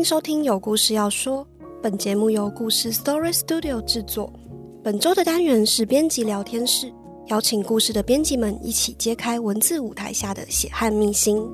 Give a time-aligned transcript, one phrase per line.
[0.00, 1.44] 迎收听《有故事要说》，
[1.82, 4.32] 本节目由故事 Story Studio 制作。
[4.82, 6.90] 本周的单元是编辑聊天室，
[7.26, 11.46] 邀请故事的编辑们一起揭开文字舞台下的血汗秘辛。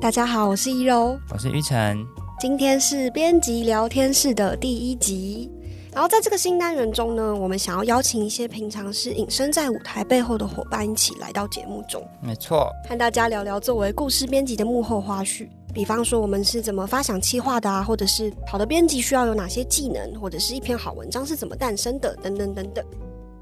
[0.00, 2.06] 大家好，我是怡柔，我是玉成。
[2.40, 5.50] 今天是编辑聊天室的第一集。
[5.92, 12.02] 然后在这个新单元中呢，我们想要邀请一些平常是隐身在舞台背后的伙伴一起来到节目中。
[12.22, 15.46] 没错，和大家聊聊作为故事编辑的幕后花絮。
[15.74, 22.84] 比方说，我们是怎么发想企划的啊，或者是好的编辑需要有哪些技能，或者是一篇好文章是怎么诞生的，等等等等。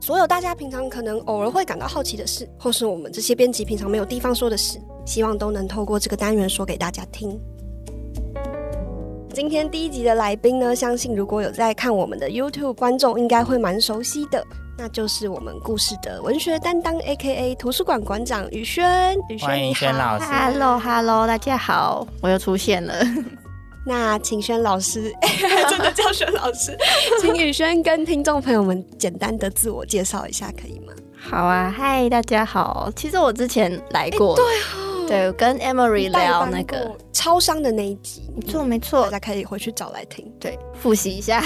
[0.00, 7.38] 所有大家平常可能偶尔会感到好奇的事，或是我们这些编辑平常没有地方说的事，希望都能透过这个单元说给大家听。
[9.34, 14.42] 今天第一集的来宾呢，相信如果有在看我们的 YouTube 观众，应该会蛮熟悉的，
[14.82, 19.16] 那就是我们故事的文学担当，A.K.A 图书馆馆长宇轩。
[19.28, 22.92] 宇轩，宇轩老师，Hello，Hello，大家好，我又出现了。
[23.86, 25.14] 那请轩老师，
[25.70, 26.76] 真的叫轩老师，
[27.20, 30.92] 请宇轩跟听众朋友们简单的自我介绍一下，可以吗？
[31.16, 35.06] 好啊，嗨，大家好，其实我之前来过，对哦。
[35.06, 41.40] 对，跟 Emory 聊那个超商的那一集，没错没错，大家可以回去找来听，对，复习一下。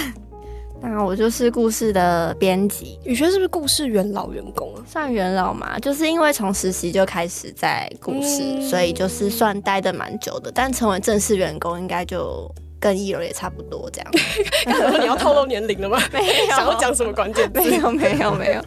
[0.80, 4.82] 那我就是故事的编辑，宇轩是不是故事元老员工啊？
[4.86, 10.50] 算元老嘛，就是因为从实习就开始在故事，所以就是算待的蛮久的。
[10.54, 14.10] 但成为正式员工，应该就跟一楼也差不多这样。
[15.00, 15.98] 你要透露年龄了吗？
[16.12, 17.50] 没有，想要讲什么关键？
[17.52, 18.62] 没有没有没有。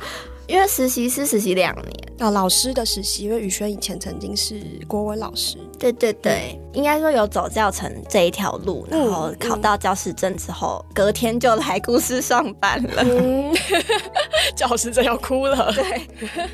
[0.50, 1.94] 因为实习是实习两年。
[2.17, 13.05] 啊，老师的实习，因为宇轩以前曾经是国文老师，对对对，应该说有走教程这一条路，然后考到教师证之后，隔天就来故事上班了，
[14.53, 15.72] 教师证要哭了。
[15.72, 16.02] 对，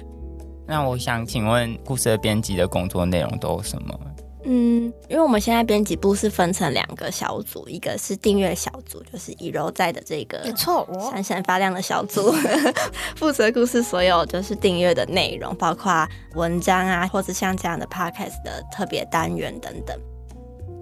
[0.67, 3.99] 那我想请问，故事的编辑的工作内容都有什么？
[4.47, 12.31] 嗯，因为我们现在编辑部是分成两个小组，一个是订阅小组，就是以柔在的这个没错，闪闪发亮的小组，
[13.17, 19.99] 负责故事所有就是订阅的内容，包括文章啊，或者像这样的 podcast 的特别单元等等。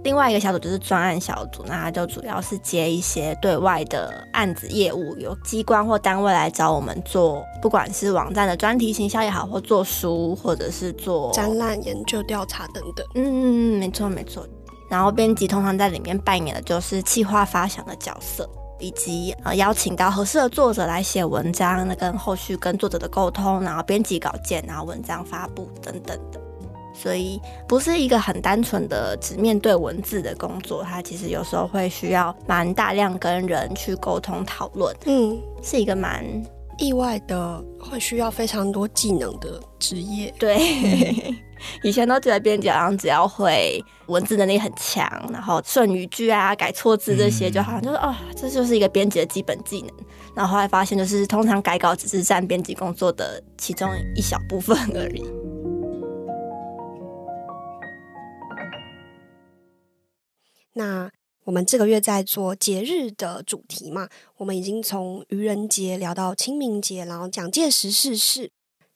[0.04, 13.06] 另外一个小组就是专案小组，那它就主要是接一些对外的案子业务，有机关或单位来找我们做，不管是网站的专题行销也好，或做书，或者是做展览、研究、调查等等。
[13.16, 14.46] 嗯嗯嗯，没错没错。
[14.90, 18.48] 然后编辑通常在里面扮演的就是企划发想的角色，
[18.80, 26.40] 以及呃邀请到合适的作者来写文章，那跟后续跟作者的沟通，然后编辑稿件，然后文章发布等等的。
[26.94, 36.24] 所以不是一个很单纯的只面对文字的工作，它其实有时候会需要蛮大量跟人去沟通讨论，嗯，是一个蛮
[36.78, 40.34] 意外的，会需要非常多技能的职业。
[40.40, 40.58] 对，
[41.84, 49.90] 以前都觉得编辑好像只要会文字能力很强，然后顺语句啊、改错字这些，就好像就是哦，这就是一个编辑的基本技能。
[50.36, 55.24] 然后后来发现，就是通常改稿只是占编辑工作的其中一小部分而已。
[60.74, 61.12] 那
[61.46, 68.52] 我们这个月在做节日的主题嘛，我们已经从愚人节聊到清明节，然后蒋介石逝世。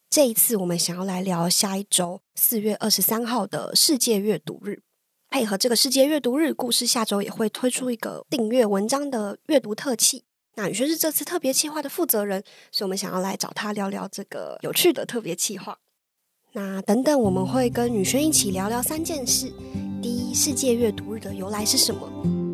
[0.10, 4.82] 这一次我们想要来聊下一周四月二十三号的世界阅读日，
[5.30, 10.24] 配合这个世界阅读日，故事下周也会推出一个订阅文章的阅读特辑。
[10.56, 15.78] 那宇轩是这次特别企划的负责人，所以我们想要来找他聊聊这个有趣的特别企划。
[16.54, 19.52] 那等等我们会跟宇轩一起聊聊三件事。
[20.02, 22.08] 第一，世界阅读日的由来是什么？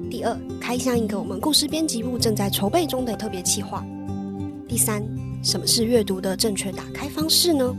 [0.10, 3.86] 第二，开箱一个我们故事编辑部正在筹备中的特别企划。
[4.68, 5.04] 第三，
[5.44, 7.76] 什么是阅读的正确打开方式呢？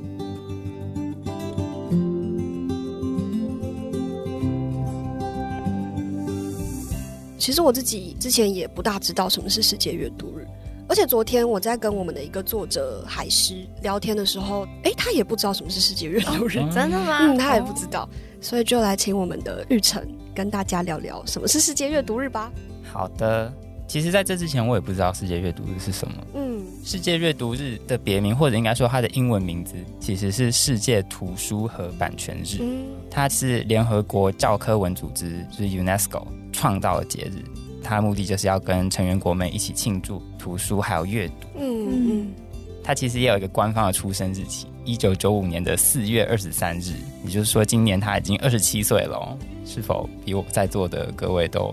[7.39, 10.47] 其实我自己之前也不大知道什么是世界阅读日，
[10.89, 17.19] 而且昨天我在跟我们的一个作者海狮聊天的时候，哎，他也不知道什么是世界阅读日，真的吗？
[17.21, 18.09] 嗯，他也不知道。
[18.45, 22.53] 所以就来请我们的玉成跟大家聊聊什么是世界阅读日吧。
[22.93, 23.51] 好的，
[23.89, 26.15] 其实在这之前我也不知道世界阅读日是什么。
[26.35, 32.59] 嗯，世界阅读日的别名，或者应该说它的英文名字，其实是世界图书和版权日。
[32.61, 37.43] 嗯，它是联合国教科文组织，就是 UNESCO 创造的节日。
[37.83, 41.49] 它的目的就是要跟成员国们一起庆祝图书还有阅读。
[41.59, 42.35] 嗯嗯，
[42.83, 44.67] 它其实也有一个官方的出生日期。
[44.85, 46.93] 一九九五年的四月二十三日，
[47.25, 49.37] 也就是说，今年他已经二十七岁了。
[49.67, 51.73] 是否比我在座的各位都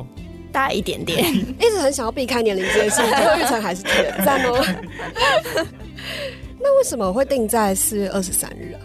[0.49, 1.27] 大一点点？
[1.59, 4.65] 一直很想要避开年龄这件事，最后玉成还是点赞哦。
[6.57, 8.79] 那为什么会定在四月二十三日啊？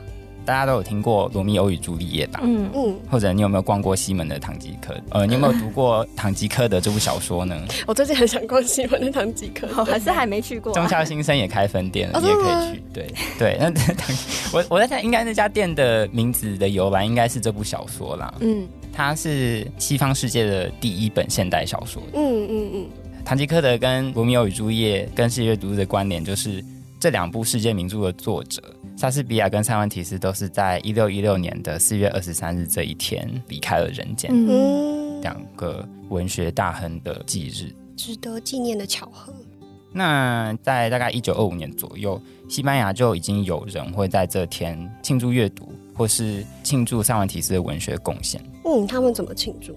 [0.46, 2.40] 大家都有听过《罗密欧与朱丽叶》吧？
[2.44, 2.96] 嗯嗯。
[3.10, 4.94] 或者你有没有逛过西门的唐吉诃？
[5.10, 7.60] 呃，你有没有读过唐吉诃德这部小说呢？
[7.86, 10.72] 我最近很想逛西门的唐吉诃，还是还没去过。
[10.72, 12.82] 中校新生也开分店了，你也可以去。
[12.94, 14.16] 对对，那唐
[14.54, 18.32] 我我在想，应该那家店的名字的由来应该是这部小说啦。
[18.38, 22.00] 嗯，它是西方世界的第一本现代小说。
[22.14, 22.86] 嗯嗯嗯。
[23.24, 26.64] 唐吉诃德跟《罗密欧与朱丽叶》跟世界阅读日的关联就是。
[26.98, 28.60] 这两部世界名著的作者
[28.96, 34.32] 莎士比亚跟塞万提斯都是在一六一六年的四月二十三日这一天离开了人间，
[35.20, 39.34] 两个文学大亨的忌日，值得纪念的巧合。
[39.92, 48.40] 那在大概一九二五年左右，西班牙就已经有人会在这天庆祝阅读，或是庆祝塞万提斯的文学贡献。
[48.64, 49.76] 嗯，他们怎么庆祝？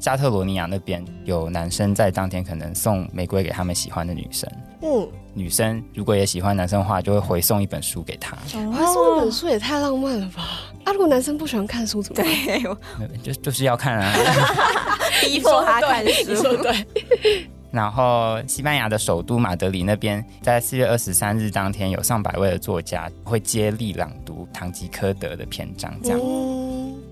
[0.00, 4.50] 加特罗尼亚那边有男生在当天可能送玫瑰给他们喜欢的女生。
[4.82, 8.34] 嗯，女生如果也喜欢男生的话，就会回送一本书给他。
[8.46, 10.42] 回送一本书也太浪漫了吧？
[10.84, 13.12] 啊，如果男生不喜欢看书怎么办？
[13.22, 14.12] 就就是要看啊，
[15.20, 16.56] 逼迫他看书。
[16.62, 17.46] 对。
[17.70, 26.18] 然后，西班牙的首都马德里那边，在四月二十三日当天，有上百位的作家会接力朗读《堂吉诃德》的篇章，这样。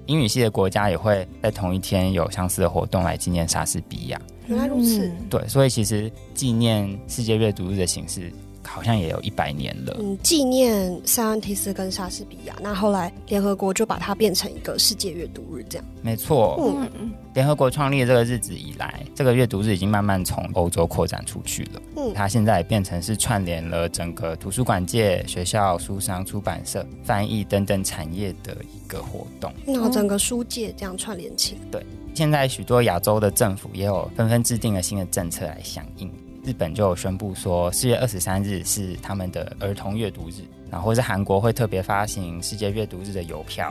[0.08, 4.18] 英语系的国家也会在同一天有相似的活动来纪念莎士比亚。
[4.46, 5.10] 原来如此。
[5.28, 8.32] 对，所以其实纪念世界阅读日的形式。
[8.68, 9.96] 好像也有一百年了。
[9.98, 15.84] 嗯，纪念塞万提斯跟莎士比亚，那后来联合国就把它变成一个世界阅读日，这样。
[16.02, 16.56] 没错。
[16.60, 17.10] 嗯嗯。
[17.34, 21.82] 联合国创立这个日子以来，这个阅读日已经慢慢从欧洲扩展出去了。
[21.96, 22.12] 嗯。
[22.14, 29.52] 它现在变成是串联了整个图书馆界、学校、书商、出版社、翻译等等产业的一个活动。
[29.66, 31.60] 那整个书界这样串联起来。
[31.70, 31.86] 对。
[32.14, 36.10] 现在许多亚洲的政府也有纷纷制定了新的政策来响应。
[36.48, 43.70] 日本就有宣布说，四月二十三日是他们的儿童阅读日，然后是韩国会特别发行世界阅读日的邮票。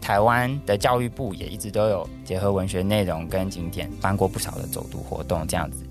[0.00, 5.87] 台湾的教育部也一直都有结合文学内容跟景点，办过不少的走读活动，这样子。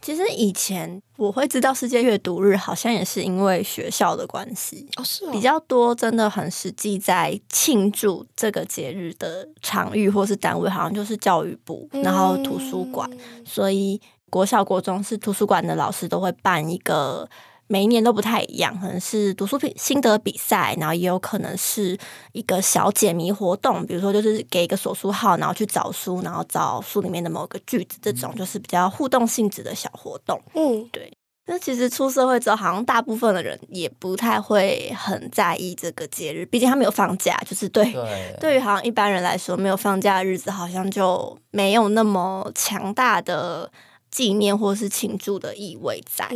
[0.00, 13.10] 其实以前我会知道世界阅读日，好像也是因为学校的关系哦，是比较多，真的很实际在庆祝这个节日的场域或是单位，好像就是教育部，然后图书馆，
[13.44, 17.28] 所以国小国中是图书馆的老师都会办一个。
[17.72, 21.96] 每一年都不太一样，可能是读书品心得比赛，然后也有可能是
[22.32, 30.42] 一个小解谜活动，比如说就是给一个索书号，然后去找书，然后找书里面的某个句子，这种就是比较互动性质的小活动。
[30.54, 31.12] 嗯，对。
[31.46, 37.92] 那其实出社会之后，好像大部分的人也不太会很在意这个节日，毕竟他没有放假，就是对
[38.40, 43.70] 对于好像一般人来说，没有放假的日子，好像就没有那么强大的
[44.10, 46.28] 纪念或是庆祝的意味在。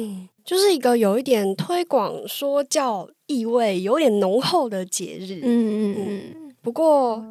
[0.44, 6.53] 就是一个有一点推广说教意味有点浓厚的节日，嗯嗯嗯。
[6.61, 7.25] 不过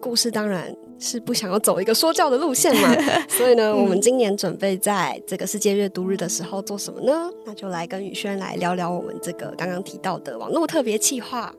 [0.00, 2.92] 故事当然是不想要走一个说教的路线嘛，
[3.30, 7.30] 所以呢，我们今年准备在这个世界阅读日的时候做什么呢？
[7.46, 11.54] 那就来跟宇轩来聊聊我们这个刚刚提到的网络特别企划。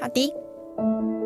[0.00, 1.21] 好的。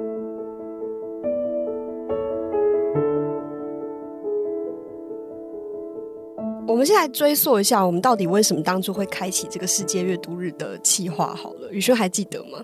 [6.76, 11.34] 我们先来追溯一下，我们到底为什么当初会开启这个世界阅读日的计划？
[11.34, 12.62] 好了，宇轩还记得吗？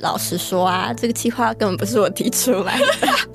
[0.00, 2.86] 老实说啊，这个计划根本不是我提出来的，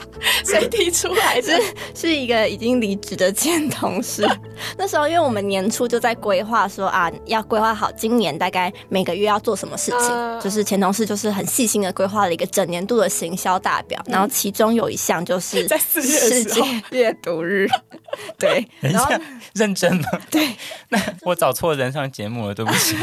[0.43, 1.59] 谁提出来的？
[1.93, 4.27] 是一个已经离职的前同事。
[4.77, 10.41] 那时候，因为我们年初就在规划说啊，要规划好今年大概每个月要做什么事情。
[10.41, 17.67] 就是前同事就是很细心的规划了一个整年度的行销大表，然后其中有一项就是在四月世界阅读日。
[18.39, 19.13] 对，然后
[19.53, 20.07] 认真吗？
[20.31, 20.55] 对，
[20.89, 22.95] 那我找错人上节目了，对不起。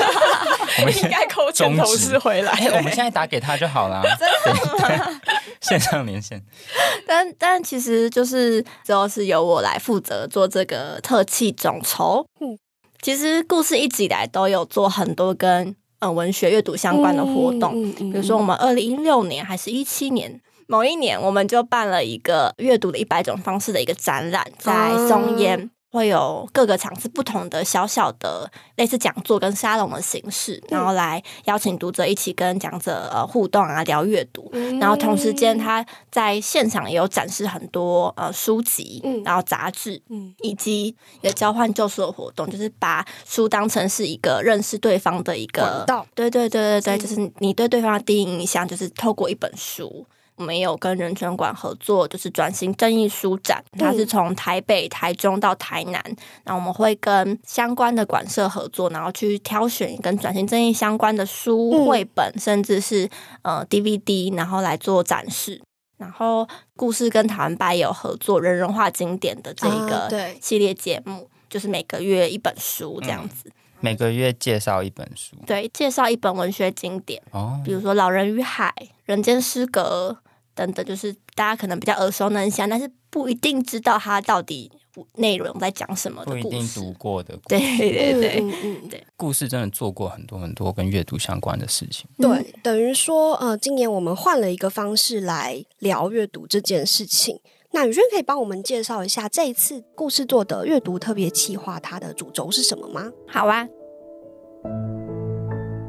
[0.78, 2.52] 我们应该扣前同事回来。
[2.74, 4.02] 我们现在打给他就好了。
[4.18, 5.12] 真的
[5.60, 6.42] 线上连线。
[7.06, 12.24] 但但其实就是之后是由我来负责做这个特气总筹。
[12.40, 12.58] 嗯，
[13.00, 25.70] 其实故事一直以来都有做很多跟呃文学阅读相关的活动，比如说我们二零一六年还是一七年某一年，我们就办了一个阅读的一百种方式的一个展览，在松烟。
[25.92, 40.00] 会有各个场次不同的小小的类似讲座跟沙龙的形式，然后来邀请读者一起跟讲者呃互动啊聊阅读，然后同时间他在现场也有展示很多呃书籍，然后杂志，
[40.40, 40.86] 以及
[41.20, 50.06] 一个交换旧书的活动，就是把书当成是一个认识对方的一个道，对对对对对，就是你对对方的第一印象就是透过一本书。
[50.36, 56.02] 我们有跟人权馆合作，就是转型正义书展，它是从台北、台中到台南，
[56.44, 63.08] 那我们会跟相关的馆舍合作，然后去挑选跟转型正义相关的书、绘本，甚至是
[63.42, 65.60] 呃 DVD，然后来做展示。
[65.98, 70.10] 然后故事跟台湾吧也有合作，人人化经典的这个
[70.40, 73.52] 系列节目，就是每个月一本书这样子。
[73.82, 78.72] 每个月介绍一本书，对，介绍一本文学经典哦，比如说《老人与海》
[79.04, 80.16] 《人间失格》
[80.54, 84.70] 等等，就是大家可能比较耳熟能详，但是不一定知道它到底
[85.16, 86.42] 内容在讲什么的故事。
[86.42, 92.06] 不一定读过的，对对对，嗯嗯对，故事真的做过很多很多跟阅读相关的事情。
[92.18, 97.40] 对，等于说，呃，今年我们换了一个方式来聊阅读这件事情。
[97.74, 103.10] 那宇轩可以帮我们介绍一下这一次故事做的阅读特别企划，它的主轴是什么吗？
[103.26, 103.66] 好啊，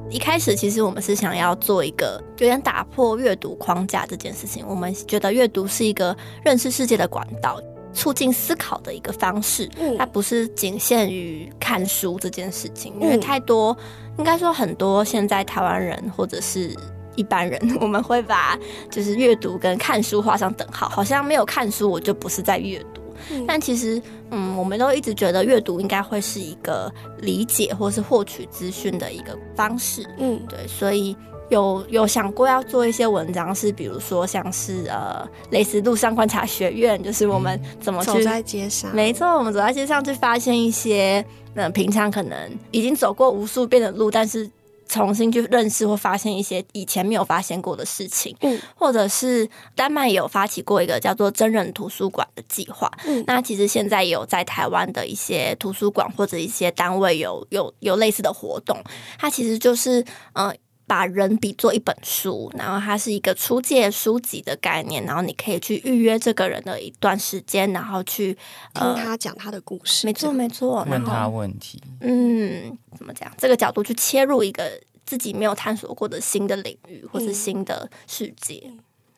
[0.10, 4.66] 一开始其实我们是想要做一个有点打破阅读框架这件事情。
[4.66, 7.60] 我们觉得阅读是一个认识世界的管道，
[7.94, 9.70] 促进思考的一个方式。
[9.78, 13.78] 嗯，它不是仅限于看书这件事情，因为太多，
[14.18, 16.74] 应该说很多现在台湾人或者是。
[17.16, 18.58] 一般人 我们会把
[18.90, 23.02] 就是阅读跟看书画上等号，好像没有看书我就不是在阅读。
[23.48, 24.02] 但其实，
[24.32, 30.06] 嗯，我们都一直觉得阅读应该会是一个理解或是获取资讯的一个方式。
[30.18, 31.16] 嗯，对，所以
[31.50, 42.38] 有有想过要做一些文章，是比如说像是呃，类似路上观察学院，就是我们怎么走在街上，没错，我们走在街上去发现一些嗯，平常可能
[42.72, 44.50] 已经走过无数遍的路，但是。
[44.94, 58.78] 重新去认识或发现一些以前没有发现过的事情，嗯，或者是丹麦也有发起过一个叫做真人图书馆的计划，嗯，那其实现在也有在台湾的一些图书馆或者一些单位有有有类似的活动，
[59.18, 60.56] 它其实就是嗯。
[60.94, 68.32] 把人比作一本书，然后它是一个出借书籍的概念，然后你可以去预约这个人的一段时间，然后去
[68.76, 70.06] 听他讲他的故事。
[70.06, 70.86] 没错，没错。
[70.88, 71.82] 问他问题。
[72.00, 73.34] 嗯，怎么讲？
[73.40, 78.62] 这个角度去切入一个自己没有探索过的新的领域，或是新的世界。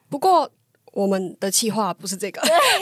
[0.08, 0.50] 不过。
[0.96, 2.42] 我们的计划不是这个，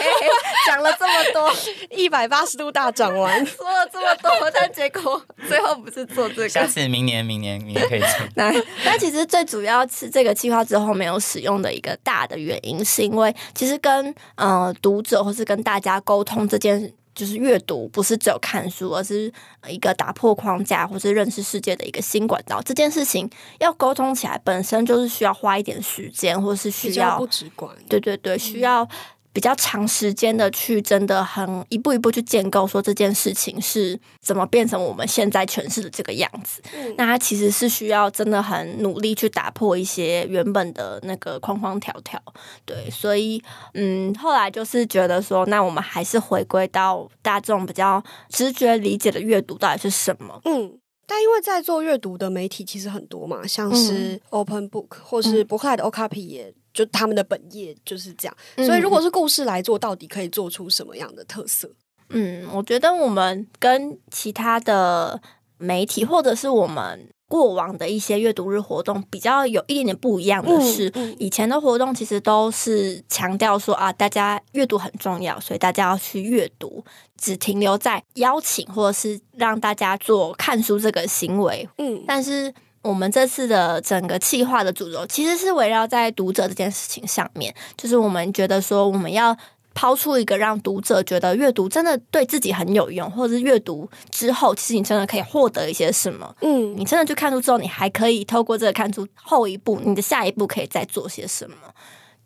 [0.68, 1.52] 讲了这么多，
[1.90, 6.48] 一百八十度大转弯，说了这么多，但结果最后不是做这个。
[6.48, 8.08] 下次明年，明年，明年可以做。
[8.38, 8.54] 那
[8.86, 16.94] 但其实最主要是这个计划之后没有使用的一个大的原因，是因为其实跟呃读者或是跟大家沟通这件。
[17.16, 19.32] 就是阅读不是只有看书，而是
[19.68, 22.62] 一个打破框架或是认识世界的一个新管道。
[22.62, 23.30] 这件事情
[23.60, 27.76] 要沟通起来，本身就是需要花一点时间，或是需要不直观。
[27.88, 28.88] 对对对，需要。
[29.34, 36.62] 比较长时间的去，真的很一步一步去建构，说这件事情是怎么变成我们现在诠释的这个样子。
[36.96, 42.22] 那它其实是需要真的很努力去打破一些原本的那个框框条条。
[42.64, 43.42] 对，所以
[43.74, 50.40] 嗯，后来就是觉得说，那我们还是回归到大众比较直觉理解的阅读到底是什么。
[50.46, 56.54] 嗯，但因为在做阅读的媒体其实很多嘛，像是 Open Book 或是博客来的 Okapi 也。
[56.74, 61.70] 就他们的本业就是这样，所以如果是故事来做，到底可以做出什么样的特色？
[62.10, 65.22] 嗯，我觉得我们跟其他的
[65.58, 76.84] 媒体，或者是我们过往的一些阅读日活动，比较有一点点不一样的是，以前的活动其实都是强调说啊，大家阅读很重要，所以大家要去阅读，
[77.18, 81.70] 只停留在邀请或者是让大家做看书这个行为。
[81.78, 82.54] 嗯，但是。
[82.84, 89.36] 我们这次的整个企划的主轴其实是围绕在读者这件事情上面，就是我们觉得说，我们要
[89.74, 96.36] 抛出一个让读者觉得阅读真的对自己很有用，或者是阅读之后，其实你真的可以获得一些什么。
[96.42, 101.56] 嗯，你真的去看书之后，你还可以透过这个看出后一步，你的下一步可以再做些什么。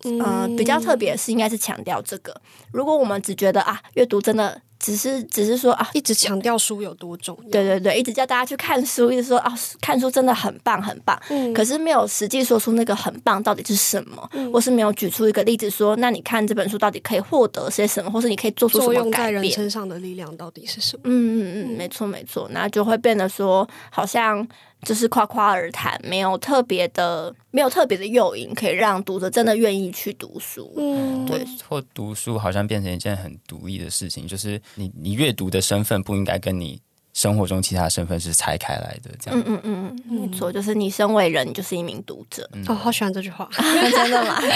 [0.04, 2.36] 嗯，比较特别是，应该是强调这个。
[2.72, 4.60] 如果我们只觉得啊，阅读真的。
[4.80, 11.20] 只是只是说啊，一直强调书有多重要，对对对，一直叫大家去看书，一直说啊，看书真的很棒很棒。
[11.30, 19.52] 嗯，可是没有实际说出那个很棒到底是什么，或是没有举出一个例子说，那你看这本书到底可以获得些什么，或是你可以做出什么改变？
[19.52, 21.02] 身上的力量到底是什么？
[21.06, 21.42] 嗯嗯
[21.74, 24.48] 嗯，没错没错，那就会变得说好像。
[24.84, 30.72] 就是夸夸而谈，没有特别的，没有特别的诱因，可以让读者真的愿意去读书。
[30.78, 36.80] 嗯，对，或读书好像变成一件很独立的事情，就是你你阅读的身份不应该跟你
[37.14, 39.10] 生活中其他身份是拆开来的。
[39.20, 42.48] 这样，嗯嗯嗯，没错，就是你身为人，你就是一名读者。
[42.68, 44.40] 哦，好喜欢这句话， 真的吗？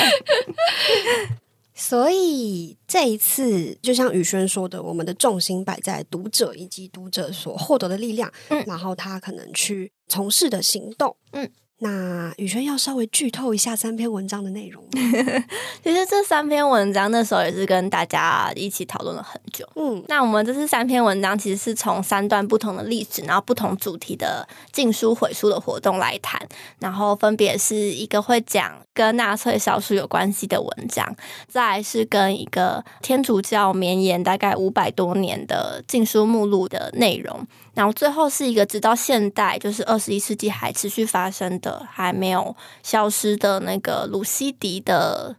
[1.82, 11.50] 所以这一次，就像宇轩说的，我们的重心摆在读者以及读者所获得的力量，嗯，然后他可能去从事的行动，嗯，
[11.84, 14.84] 那宇轩要稍微剧透一下三篇文章的内容。
[15.84, 19.68] 其实这三篇文章那时候也是跟大家一起讨论了很久。
[19.76, 26.40] 嗯，那我们这是三篇文章，其实是从三段不同的历史，然后不同主题的禁书毁书的活动来谈，
[26.78, 31.16] 然后分别是一个会讲跟纳粹小书有关系的文章，
[31.48, 37.44] 再是跟一个天主教绵延大概五百多年的禁书目录的内容。
[37.74, 45.36] 然后最后是一个直到现代，就是二十一世纪还持续发生的、还没有消失的那个鲁西迪的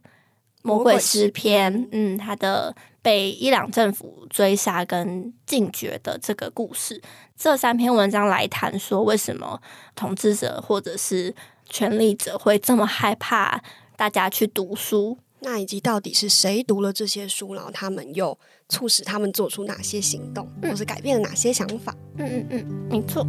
[0.63, 1.87] 魔鬼诗篇。
[1.91, 7.01] 嗯，他的被伊朗政府追杀跟禁绝的这个故事。
[7.37, 9.61] 这三篇文章来谈说，为什么
[9.95, 11.35] 统治者或者是
[11.69, 13.61] 权力者会这么害怕
[13.95, 15.17] 大家去读书？
[15.45, 18.37] 那以及到底是谁读了这些书，然后他们又
[18.69, 21.93] 促使他们做出哪些行动，或是改变了哪些想法？
[22.17, 23.27] 嗯嗯嗯，没错。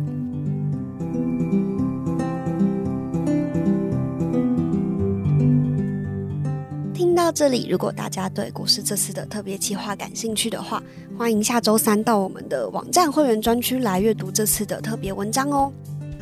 [6.94, 10.80] 听到这里，如果大家对股市这次的特别企划感兴趣的话，
[11.18, 15.72] 欢迎下周三到我们的网站会员专区来阅读这次的特别文章哦。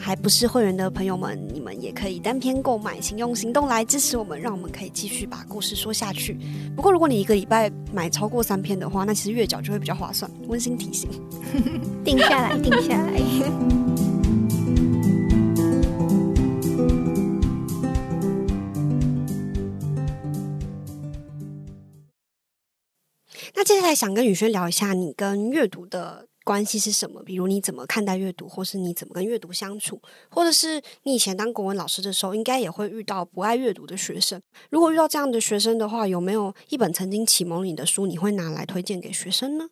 [0.04, 6.37] 还不是会员的朋友们，你们也可以单篇购买，请用行动来支持我们，让我们可以继续把故事说下去。
[6.75, 10.28] 不过，如果你一个礼拜买超过三篇的话，那其实月缴就会比较划算。
[10.49, 11.09] 温馨提醒，
[12.04, 13.12] 定下来，定下来。
[23.54, 26.26] 那接下来想跟宇轩聊一下你跟阅读的。
[26.44, 27.22] 关系是什么？
[27.22, 34.40] 比如你怎么看待阅读，或是你怎么跟阅读相处，或者是你以前当国文老师的时候，应该也会遇到不爱阅读的学生。
[34.70, 39.70] 如果遇到这样的学生的话，有没有一本曾经启蒙你的书，你会拿来推荐给学生呢？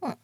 [0.00, 0.16] 嗯，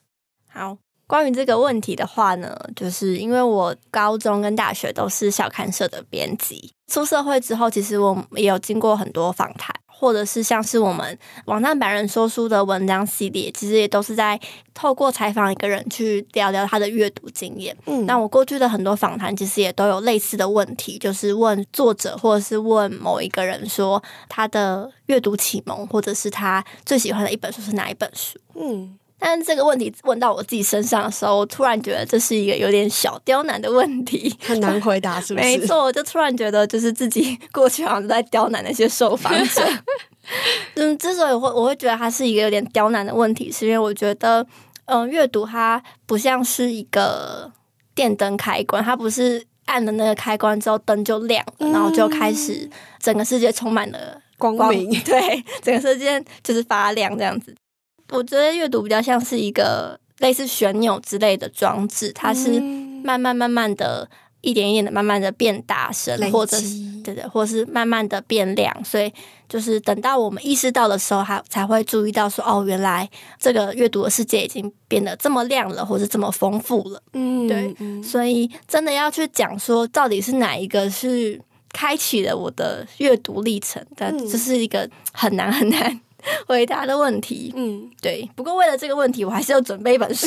[0.48, 0.78] 好。
[1.10, 9.74] 关于这个问题的话呢，就是因为我高中跟大学都是小刊社的编辑，出社会之后，其实我也有经过很多访谈。
[9.88, 14.40] 或者是像是我们网站百人说书的文章系列，其实也都是在
[14.72, 17.76] 透过采访一个人去聊聊他的阅读经验。
[17.84, 28.38] 嗯，那我过去的很多访谈其实也都有类似的问题，就是问作者或者是问某一个人说他的阅读启蒙，或者是他最喜欢的一本书是哪一本书。
[28.54, 28.96] 嗯。
[29.20, 35.46] 但是这个问题问到我自己身上的时候，我突然觉得这是一个有点小刁难的问题，很难回答，是不是？
[35.46, 39.62] 没错，我就突然觉得，就是自己过去好像在刁难那些受访者。
[40.74, 44.46] 嗯，之所以会我会觉得它是一个有点刁难的问题，是因为我觉得，
[44.86, 47.52] 嗯，阅读它不像是一个
[47.94, 57.54] 电灯开关，它不是按了那个开关之后灯就亮了，然后就开始整个世界充满了光明， 对，整个世界就是发亮这样子。
[58.10, 62.60] 我觉得阅读比较像是一个类似旋钮之类的装置，它是
[63.02, 64.08] 慢慢慢慢的
[64.40, 68.84] 一点一点的慢慢的变大声，或者是对对，或是慢慢的变亮。
[68.84, 69.12] 所以
[69.48, 77.02] 就是等到我们意识到的时候，还才会注意到说，哦，原来这个阅读的世界已经变得这么亮了，或是这么丰富了。
[77.14, 77.74] 嗯，对。
[78.02, 81.40] 所以真的要去讲说，到底是哪一个是
[81.72, 83.84] 开启了我的阅读历程？
[83.96, 86.00] 但这是一个很难很难。
[86.46, 88.28] 回答的问题，嗯，对。
[88.34, 90.26] 不过为了这个问题，我还是要准备一本书。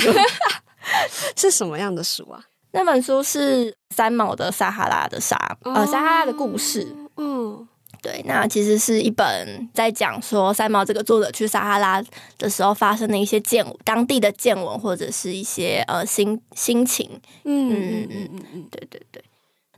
[1.36, 2.44] 是什么样的书啊？
[2.72, 5.36] 那本书是三毛的《撒哈拉的沙》，
[5.72, 6.86] 呃，《撒哈拉的故事》。
[7.18, 7.68] 嗯，
[8.02, 8.22] 对。
[8.26, 12.04] 那其实是一本在讲说三毛这个作者去撒哈拉
[12.38, 17.10] 的时候发生的一些见当地的见闻，或者是一些呃心心情。
[17.44, 19.24] 嗯嗯嗯嗯嗯，对对对。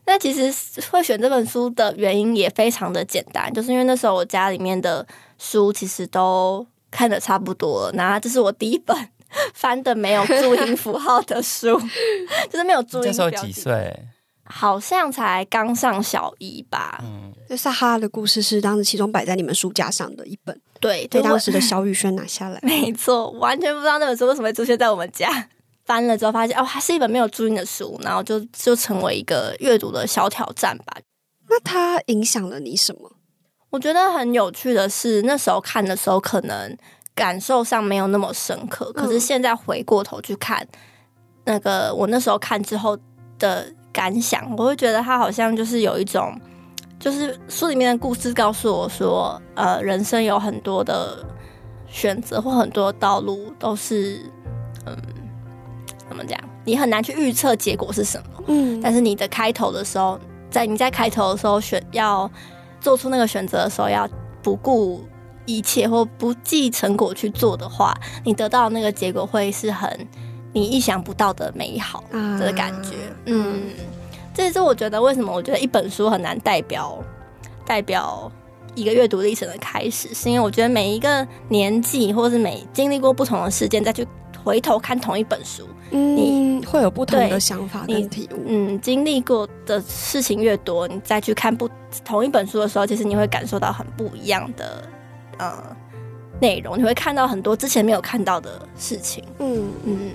[0.06, 0.54] 那其实
[0.92, 5.06] 会选这本书的原因也非常的简单，就是因为那时候我家里面的。
[5.38, 8.96] 书其实都看的差不多了，然后这是我第一本
[9.54, 11.78] 翻的没有注音符号的书，
[12.50, 13.04] 就是没有注音。
[13.04, 13.94] 这时候几岁？
[14.46, 17.04] 好像才刚上小一吧。
[17.04, 22.58] 嗯，那撒哈拉的故事是当时其中摆在你们书架上的一本，对，被当时的小雨轩拿下来。
[22.64, 25.50] 没错，完全不知道那本书为什么会出现在我们家。
[25.86, 30.98] 翻了之后发现，哦，它是一本没有注音的书，然后就就成为一个阅读的小挑战吧。
[31.48, 33.12] 那它影响了你什么？
[33.70, 36.78] 我觉得很有趣的是，那时候看的时候可能
[37.14, 40.66] 感受上没有那么深刻，可是现在回过头去看，
[41.44, 42.98] 那个我那时候看之后
[43.38, 46.34] 的感想，我会觉得它好像就是有一种，
[47.00, 51.24] 就是书里面的故事告诉我说，呃，人生有很多的
[51.88, 54.22] 选择或很多道路都是，
[54.86, 54.98] 嗯，
[56.08, 56.40] 怎么讲？
[56.64, 62.30] 你很难去预测结果是什么，嗯，但是你的开头的时候，在你在开头的时候选要。
[62.82, 64.08] 做出那个选择的时候，要
[64.44, 65.04] 不顾
[65.48, 70.08] 一切或不计成果去做的话，你得到那个结果会是很
[70.54, 72.04] 你意想不到的美好
[72.40, 72.92] 的感觉。
[73.26, 73.64] 嗯，
[74.36, 77.04] 这也是我觉得为什么我觉得一本书很难代表
[77.66, 78.32] 代表
[78.76, 84.08] 一个阅读历程的开始，是因为我觉得每一个年纪或是每经历过不同的事件，再去
[84.44, 88.44] 回头看同一本书，你会有不同的想法跟体悟。
[88.46, 91.70] 嗯，经历过的事情越多，你再去看不
[92.04, 94.84] 同一本书的时候，其实你会感受到很不一样的
[95.38, 95.76] 呃
[96.42, 99.24] 内容，你会看到很多之前没有看到的事情。
[99.40, 100.12] 嗯嗯。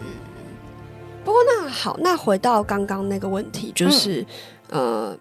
[1.24, 4.24] 不过那好，那回到刚刚那个问题，就是
[4.70, 5.16] 呃，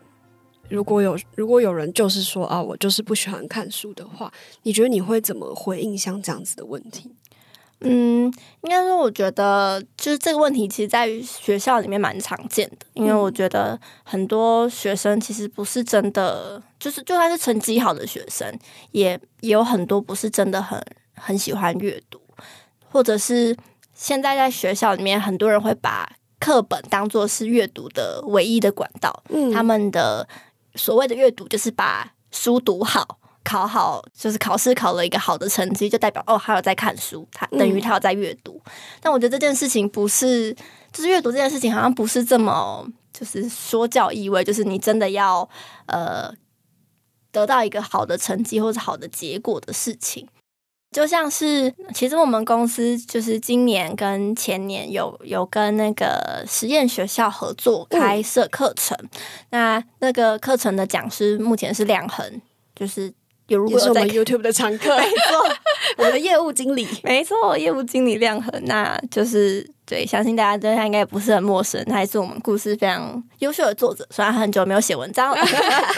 [0.70, 4.32] 如果有如果有人就是说啊，我就是不喜欢看书的话，
[4.64, 7.12] 你觉得你会怎么回应像这样子的问题？
[7.82, 8.26] 嗯，
[8.62, 18.54] 应该说，我觉得就是这个问题，其实在于学校里面蛮常见的，因为我觉得很多学生其实不是真的，就是就算是成绩好的学生，
[18.92, 20.80] 也也有很多不是真的很
[21.16, 22.20] 很喜欢阅读，
[22.90, 23.56] 或者是。
[24.02, 29.24] 现在在学校里面，很多人会把课本当做是阅读的唯一的管道。
[29.28, 30.26] 嗯，他们的
[30.76, 38.62] 所谓的阅读就是把书读好、考好，就是考试考了一个好的成绩，就代表哦，他有在看书，他等于他有在阅读。
[39.00, 40.54] 但我觉得这件事情不是，
[40.92, 45.48] 就是阅读这件事情好像不是这么就是说教意味，就是你真的要
[45.88, 46.32] 呃
[47.32, 50.28] 得到一个好的成绩或者好的结果的事情。
[50.92, 58.98] 就像是，其实我们公司就是今年跟前年有有跟那个实验学校合作开设课程，
[59.52, 62.42] 那那个课程的讲师目前是亮恒，
[62.76, 63.14] 就是
[63.50, 65.56] 有如果我们 YouTube 的常客， 没错，
[65.98, 75.38] 我们的业务经理， 没错，业务经理亮恒，那就是对，相信大家对他应该不是很陌生，他也是我们故事非常优秀的作者，虽然很久没有写文章了，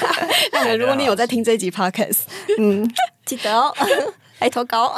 [0.77, 2.21] 如果你有在听这集 Podcast，
[2.57, 2.89] 嗯，
[3.25, 3.73] 记得哦。
[4.39, 4.95] 来投稿，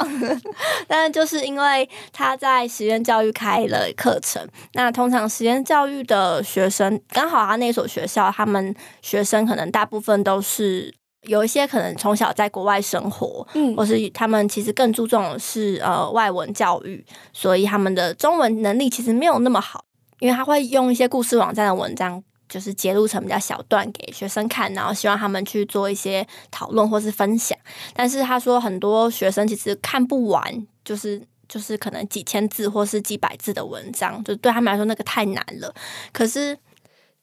[0.88, 10.94] 但就是因为他在实验教育开了课程，那通常实验教育的学生刚好他那所学校，他们学生可能大部分都是
[11.26, 19.84] 有一些可能从小在国外生活，嗯，或是他们其实更注重的是呃外文教育，所以他们的中文能力其实没有那么好，
[20.20, 22.22] 因为他会用一些故事网站的文章。
[22.46, 27.58] 就是截录成比较小段给学生看，然后希望他们去做一些讨论或是分享。
[27.94, 35.74] 但是他说，很多学生其实看不完，就是就是可能几千字或是几百字的文章，就对他们来说那个太难了。
[36.12, 36.56] 可是。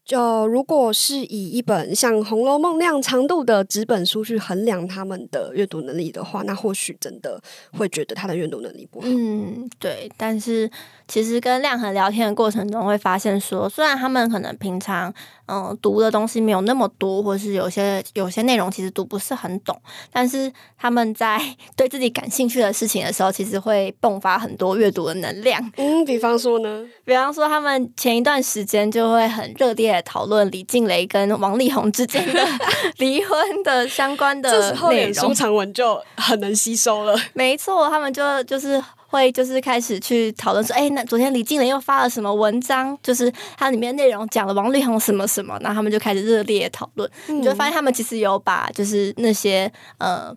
[0.04, 7.42] 就如果是以一本像《红楼梦》那样长度的纸本书去衡量他们的阅读能力的话，那或许真的
[7.78, 9.08] 会觉得他的阅读能力不好。
[9.08, 10.12] 嗯，对。
[10.18, 10.70] 但是
[11.08, 15.14] 其实跟亮恒聊天的过程中，会发现说，虽然他们可能平常。
[15.52, 19.78] 嗯，读的东西没有那么多，或是有些有些内容其实读不是很懂，
[20.10, 21.38] 但是他们在
[21.76, 25.62] 对自己感兴趣的事情的时候，其实会迸发很多阅读的能量。
[25.76, 26.86] 嗯，比方说呢？
[27.04, 32.48] 比方说，他们前一段时间就会很热烈的讨论李静蕾跟王力宏之间的
[33.00, 37.14] 离婚的相关的内容，书长文就很能吸收了。
[37.34, 38.82] 没错，他们就就是。
[39.12, 42.98] 会就是开始去讨论说，哎，那昨天李静蕾又发了什么文章？
[43.04, 47.10] 就是它里面内容讲了王力宏什么什么，然后他们就开始热烈讨论。
[47.28, 50.34] 你就发现他们其实有把就是那些呃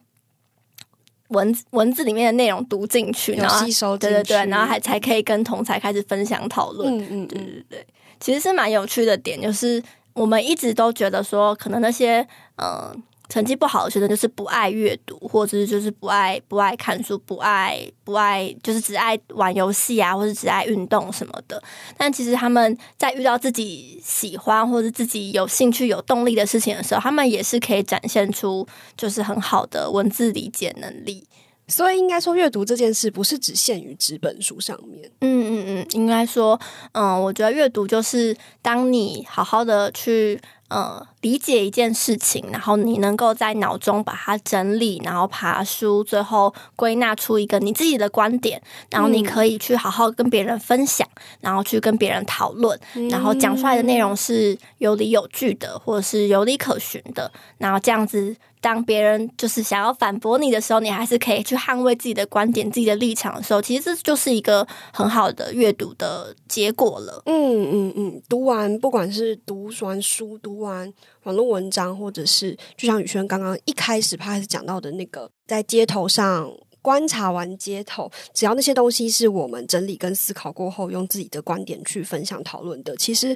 [1.28, 6.98] 文文字里面的内容读进去，然后吸收，对对对，然后还才可以跟同才开始分享讨论。
[6.98, 7.87] 嗯嗯，对对对，
[8.18, 9.80] 其实是蛮有趣的点，就是
[10.12, 13.02] 我们一直都觉得说，可能那些嗯。
[13.35, 21.61] 成绩不好的学生就是不爱阅读，或者是就是不爱不爱看书，不爱不爱就是只爱玩游戏啊，或者只爱运动什么的。
[21.97, 28.64] 但其实他们在遇到自己喜欢或者自己有兴趣、有动力的事情的时候，他们也是可以展现出
[28.97, 31.27] 就是很好的文字理解能力。
[31.66, 35.11] 所以应该说，阅读这件事不是只限于纸本书上面。
[35.23, 36.61] 嗯嗯嗯，应该说，
[36.92, 40.40] 嗯，我觉得阅读就是当你好好的去。
[40.68, 51.07] 呃，理解一件事情，然后你能够在脑中把它整理，然后爬书，最后归纳出一个你自己的观点，然后你可以去好好跟别人分享，
[51.40, 52.79] 然后去跟别人讨论，
[53.11, 58.35] 然后讲出来的内容是有理有据的，或者是有理可循的，然后这样子。
[58.64, 67.22] 当别人就是想要反驳你的时候，你还是可以去捍卫自己的观点、自己的立场的时候，其实这就是一个很好的阅读的结果了。
[67.27, 70.90] 嗯嗯嗯，读完不管是读完书、读完
[71.24, 76.50] 网络文章，或者是就像宇轩刚刚一开始他开始讲到的那个，在街头上
[76.85, 83.35] 观察完街头，只要那些东西是我们整理跟思考过后，用自己的观点去分享讨论的，其实。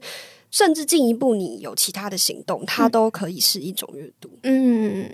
[0.50, 4.30] 甚至进一步，你有其他的行动，它都可以是一种阅读。
[4.44, 5.06] 嗯，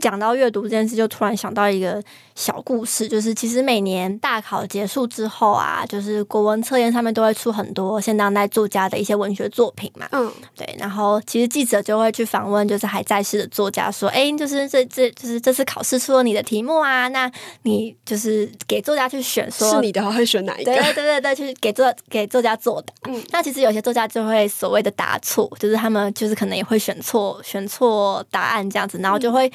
[0.00, 2.02] 讲到阅读这件事，就突然想到一个
[2.34, 10.06] 小故事，就是其实每年大考结束之后啊，就是国文测验上面都会出很多现当代作家的一些文学作品嘛。
[10.12, 10.76] 嗯，对。
[10.78, 17.30] 然后其实记者就会去访问，就是还在世的作家，说：“哎，就是这这就是这次考试出了你的题目啊，那
[17.62, 20.72] 你就是给作家去选，说是你的话会选哪一个？
[20.72, 22.92] 对对对对，就是给作给作家作答。
[23.10, 29.50] 嗯，那其实有些作家就会所谓的答错，就是他们就是可能也会选错选错答案这样子，然后就会。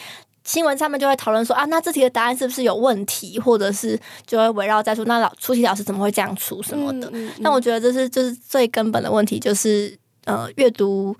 [0.52, 7.10] 新闻上面就会讨论说啊，那这题的答案是不是有问题，或者是就会围绕在说那老出题老师怎么会这样出什么的？
[7.38, 11.16] 那我觉得这是就是最根本的问题，就是呃，阅读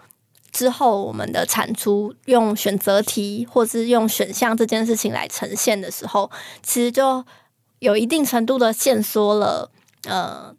[0.52, 6.30] 之后我们的产出用选择题或是用选项这件事情来呈现的时候，
[6.62, 7.24] 其实就
[7.80, 9.72] 有一定程度的限缩了
[10.10, 10.54] 呃，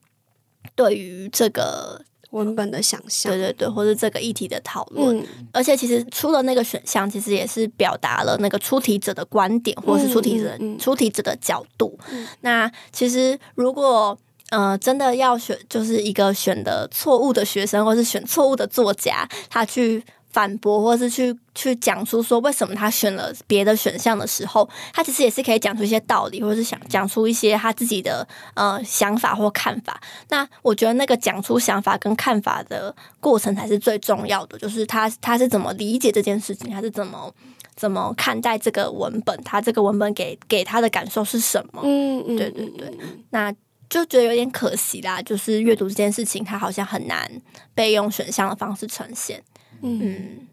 [0.75, 1.91] 对于这个。
[2.33, 11.99] 文本的想象，对对对，或者这个议题的讨论，而且其实出了那个选项，其实也是表达了那个出题者的观点，或是出题者出题者的角度。
[12.40, 14.18] 那其实如果
[14.51, 20.05] 呃真的要选，就是一个选的错误的学生，或是选错误的作家，他去。
[20.33, 30.01] 反驳，或是去去讲出说为什么他选了别的选项的时候，他其实也是可以讲出一些道理，或者是想讲出一些他自己的呃想法或看法。
[30.31, 37.31] 那我觉得那个讲出想法跟看法的过程才是最重要的，就是他他是怎么理解这件事情，他是怎么
[37.77, 41.83] 怎么看待这个文本，他这个文本给给他的感受是什么？
[41.85, 42.99] 嗯嗯，对对对，
[43.31, 43.53] 那
[43.90, 47.31] 就觉得有点可惜啦，就是阅读这件事情，它好像很难
[47.75, 49.42] 被用选项的方式呈现。
[49.83, 50.47] 嗯，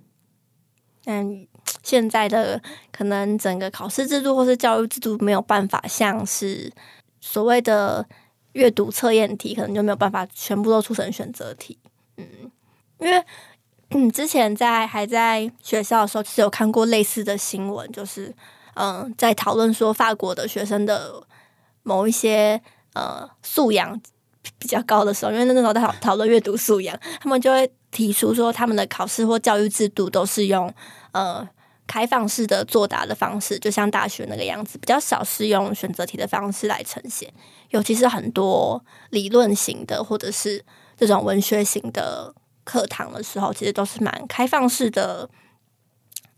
[1.03, 1.47] 但
[1.83, 2.59] 现在的
[2.91, 6.71] 可能整个考试制度或是教育制度没有办法像是
[7.21, 8.05] 所谓的
[8.53, 11.77] 阅读测验题，可能就没有办法全部都出成选择题。
[12.17, 12.25] 嗯，
[12.97, 13.23] 因为
[13.91, 18.33] 嗯，之前在还在学校的时候，其实有看过类似的新闻，就是
[18.73, 21.21] 嗯，在讨论说法国的学生的
[21.83, 22.59] 某一些
[22.93, 24.01] 呃素养
[24.57, 27.71] 比较高的时候，因为那时候在讨讨论阅读素养，他们就会。
[27.91, 30.71] 提出说，他们的考试或教育制度都是用
[31.11, 31.47] 呃
[31.87, 37.31] 开放式的作答的方式，就像大学那个样子，比较少是用选择题的方式来呈现。
[37.69, 40.63] 尤其是很多理论型的或者是
[40.97, 45.29] 这种文学型的课堂的时候，其实都是蛮开放式的，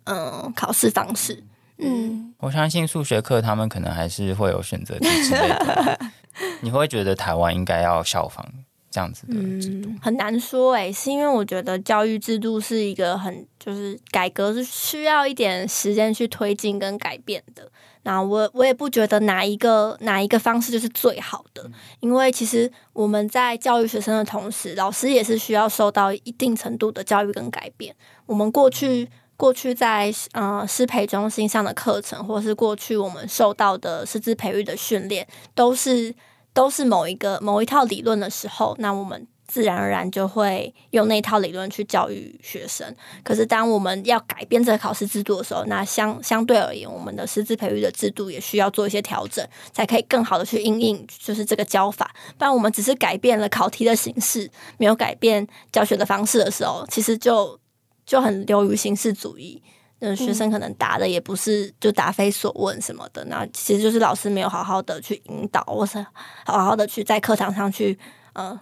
[0.06, 1.44] 嗯，考试方式。
[1.78, 6.00] 嗯，我相信数学课他们可能还是会有选择题之类的。
[6.62, 8.46] 你会觉得台湾应该要效仿？
[8.92, 17.72] 这样子的制度很难说哎，是因为我觉得教育制度是一个很就是改革是需要一点时间去推进跟改变的。
[18.04, 27.96] 那我我也不觉得哪一个哪一个方式就是最好的，因为其实我们在教育学生的同时，老师也是需要受到一定程度的教育跟改变。
[28.26, 35.26] 我们过去过去在呃师培中心上的课程，或是过去我们受到的师资培育的训练，
[35.56, 36.14] 都是。
[36.54, 42.96] 都是某一个某一套理论的时候，那我们自然而然就会用那套理论去教育学生。
[43.24, 52.14] 可是，当我们要改变这个考试制度的时候，那相相对而言，我们的师资培育的制度也需要做一些调整，才可以更好的去应应就是这个教法。
[52.38, 57.60] 不然，我们只是改变了考题的形式，没有改变教学的方式的时候，其实就
[58.06, 59.62] 就很流于形式主义。
[60.02, 66.04] 嗯，学生可能答的也不是就答非所问什么的，那其实就是老师没有好好的去引导，或是
[66.44, 67.98] 好好的去在课堂上去
[68.34, 68.60] 呃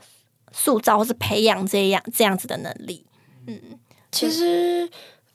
[0.51, 3.05] 塑造或是培养这样这样子的能力。
[3.47, 3.57] 嗯，
[4.11, 4.89] 其实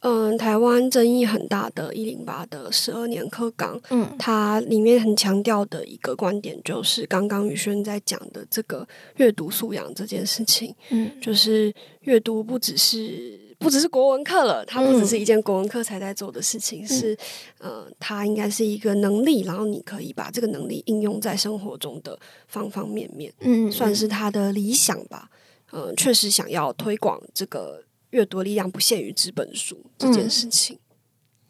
[0.05, 8.87] 嗯，台湾争议很大的“一零八”的十二年课纲，嗯，它里面很强调的一个观点就是刚刚宇轩在讲的这个
[9.17, 13.41] 阅读素养这件事情，嗯，就是阅读不只是。
[13.57, 17.17] 不只是国文课了，它不只是一件国文课才在做的事情，是
[17.59, 25.31] 呃，它应该是一个能力，然后你可以把这个能力应用在生活中的方方面面，嗯，算是他的理想吧。
[25.73, 27.83] 嗯，确实想要推广这个
[28.15, 30.79] 阅读力量不限于纸本书这件事情，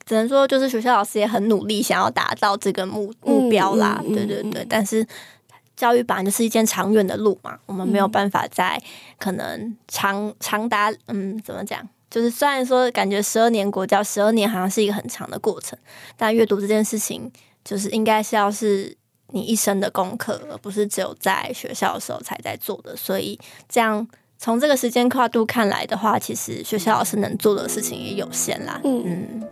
[0.06, 4.02] 只能说就是学校老师也很努力，想要达到这个目目标啦。
[4.08, 5.06] 对对对，但是
[5.76, 8.80] 教育本来就是一件长远的路嘛，我们没有办法在
[9.18, 11.86] 可能长长达嗯，怎么讲？
[12.10, 15.78] 就是虽然说感觉十二年国教十二年好像是一个很长的过程，
[16.16, 17.30] 但阅读这件事情
[17.62, 18.96] 就是应该是要是
[19.32, 22.96] 你一生的功课，而不是只有在学校的时候才在做的。
[22.96, 24.06] 所以这样
[24.44, 28.78] 从这个时间跨度看来的话，其实学校老师能做的事情也有限啦。
[28.84, 29.42] 嗯，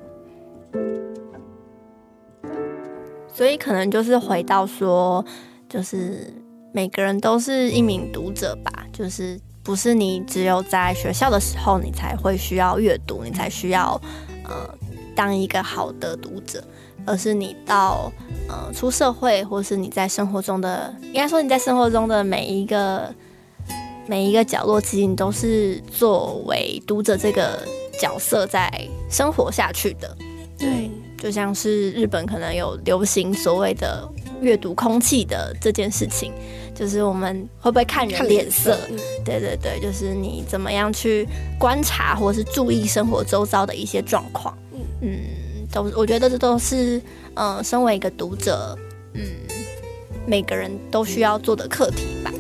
[3.33, 5.25] 所以可能就是回到说，
[5.67, 6.31] 就是
[6.75, 9.41] 每个人都是一名读者吧，就是。
[9.65, 13.93] 不是你只有在学校的时候，你才会需要阅读，你才需要
[14.45, 14.69] 呃
[15.15, 16.61] 当一个好的读者，
[17.07, 18.11] 而是你到
[18.49, 23.15] 呃出社会，或是你在生活中的，应该说你在生活中的每一个
[24.07, 27.59] 每一个角落，其实你都是作为读者这个
[27.99, 28.71] 角色在
[29.11, 30.17] 生活下去的。
[30.59, 34.09] 对，就像是日本可能有流行所谓的
[34.41, 36.33] 阅读空气的这件事情。
[36.75, 38.77] 就是我们会不会看人脸色？
[39.25, 44.57] 对对对，就是你怎么样去观察或者是注意生活周遭的一些状况。
[45.03, 45.21] 嗯，
[45.71, 47.01] 都我觉得这都是
[47.35, 48.77] 嗯，身为一个读者，
[49.13, 49.23] 嗯，
[50.27, 52.33] 每个人都需要做的课题吧。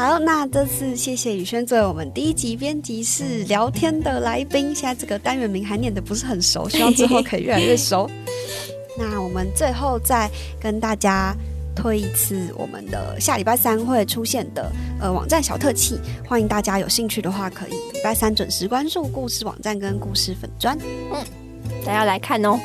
[0.00, 4.74] 好，那这次谢谢宇轩作为我们第一集编辑室聊天的来宾。
[4.74, 8.10] 现在这个单元名还念的不是很熟，希望之后可以越来越熟。
[8.98, 10.26] 那我们最后再
[10.58, 11.36] 跟大家
[11.76, 20.78] 推一次我们的下礼拜三会出现的呃网站小特辑，欢迎大家有兴趣的话可以礼拜三准时关注故事网站跟故事粉砖。
[21.12, 21.22] 嗯，
[21.84, 22.58] 大家来看哦。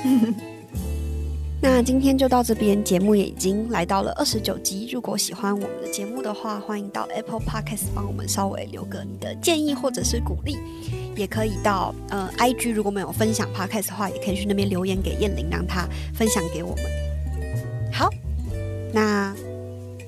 [1.68, 4.88] 那今天就到这边，节目也已经来到了二十九集。
[4.94, 10.60] 如果喜欢我们的节目的话，欢迎到 Apple Podcast 帮我们稍微留个你的建议或者是鼓励，
[11.16, 16.86] 也可以到呃 IG 如果没有分享 Podcast 的话，也可以去那边留言给燕玲，让她分享给我们。
[17.92, 18.12] 好，
[18.94, 19.36] 那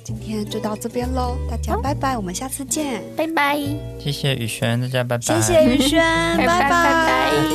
[0.03, 3.57] 今天就到这边喽，大家拜拜，我们下次见，拜拜。
[3.99, 5.41] 谢谢宇轩，大家拜拜。
[5.41, 5.99] 谢谢宇轩，
[6.37, 6.69] 拜拜拜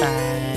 [0.01, 0.52] 拜。